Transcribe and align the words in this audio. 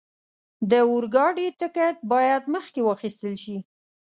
د 0.69 0.71
اورګاډي 0.89 1.47
ټکټ 1.59 1.95
باید 2.11 2.43
مخکې 2.53 2.81
واخستل 2.83 3.33
شي. 3.43 3.57